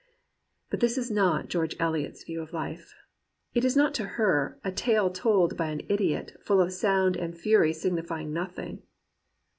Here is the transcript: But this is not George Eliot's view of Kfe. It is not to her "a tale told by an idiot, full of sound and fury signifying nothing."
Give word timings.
But 0.71 0.79
this 0.79 0.97
is 0.97 1.11
not 1.11 1.47
George 1.47 1.75
Eliot's 1.79 2.23
view 2.23 2.41
of 2.41 2.49
Kfe. 2.49 2.79
It 3.53 3.63
is 3.63 3.75
not 3.77 3.93
to 3.93 4.03
her 4.17 4.57
"a 4.63 4.71
tale 4.71 5.11
told 5.11 5.55
by 5.55 5.67
an 5.67 5.81
idiot, 5.89 6.37
full 6.43 6.59
of 6.59 6.73
sound 6.73 7.15
and 7.15 7.37
fury 7.37 7.71
signifying 7.71 8.33
nothing." 8.33 8.81